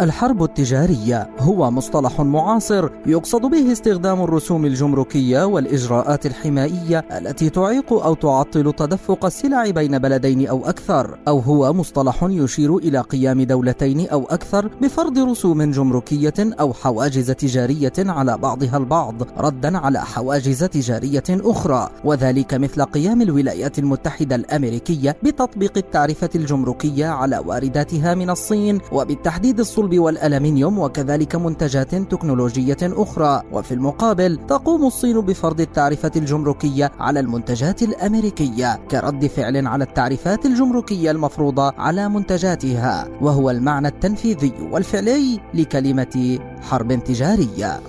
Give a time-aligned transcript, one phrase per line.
[0.00, 8.14] الحرب التجارية هو مصطلح معاصر يقصد به استخدام الرسوم الجمركية والإجراءات الحمائية التي تعيق أو
[8.14, 14.24] تعطل تدفق السلع بين بلدين أو أكثر، أو هو مصطلح يشير إلى قيام دولتين أو
[14.30, 21.90] أكثر بفرض رسوم جمركية أو حواجز تجارية على بعضها البعض، ردا على حواجز تجارية أخرى،
[22.04, 29.89] وذلك مثل قيام الولايات المتحدة الأمريكية بتطبيق التعرفة الجمركية على وارداتها من الصين وبالتحديد الصلب
[29.90, 33.42] الصلب والألمنيوم وكذلك منتجات تكنولوجية أخرى.
[33.52, 41.10] وفي المقابل تقوم الصين بفرض التعرفة الجمركية على المنتجات الأمريكية كرد فعل على التعرفات الجمركية
[41.10, 43.08] المفروضة على منتجاتها.
[43.20, 47.80] وهو المعنى التنفيذي والفعلي لكلمة حرب تجارية